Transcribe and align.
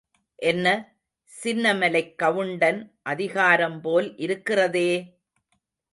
என்ன, 0.39 0.67
சின்னமலைக் 1.31 2.15
கவுண்டன் 2.15 2.79
அதிகாரம் 3.03 3.81
போல் 3.81 4.17
இருக்கிறதே! 4.17 4.89